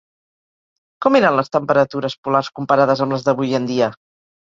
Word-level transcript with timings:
Com 1.05 1.17
eren 1.19 1.37
les 1.41 1.53
temperatures 1.57 2.17
polars 2.25 2.53
comparades 2.61 3.07
amb 3.09 3.19
les 3.19 3.31
d'avui 3.31 3.59
en 3.63 3.73
dia? 3.73 3.97